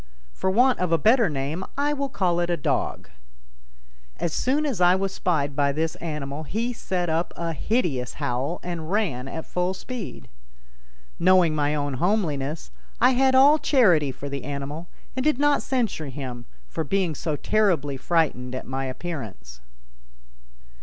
For 0.33 0.49
want 0.49 0.79
of 0.79 0.91
a 0.91 0.97
better 0.97 1.29
name 1.29 1.63
I 1.77 1.93
will 1.93 2.09
call 2.09 2.39
it 2.39 2.49
a 2.49 2.57
"dog." 2.57 3.11
As 4.17 4.33
soon 4.33 4.65
as 4.65 4.81
I 4.81 4.95
was 4.95 5.13
spied 5.13 5.55
by 5.55 5.71
this 5.71 5.93
animal 5.97 6.41
he 6.41 6.73
set 6.73 7.07
up 7.07 7.31
a 7.37 7.53
hideous 7.53 8.13
howl 8.13 8.59
and 8.63 8.89
ran 8.91 9.27
at 9.27 9.45
full 9.45 9.75
speed. 9.75 10.27
Knowing 11.19 11.53
my 11.53 11.75
own 11.75 11.93
homeliness, 11.93 12.71
I 12.99 13.11
had 13.11 13.35
all 13.35 13.59
charity 13.59 14.11
for 14.11 14.27
the 14.27 14.43
animal 14.43 14.87
and 15.15 15.23
did 15.23 15.37
not 15.37 15.61
censure 15.61 16.07
him 16.09 16.45
for 16.67 16.83
being 16.83 17.13
so 17.13 17.35
terribly 17.35 17.95
frightened 17.95 18.55
at 18.55 18.65
my 18.65 18.85
appearance. 18.85 19.61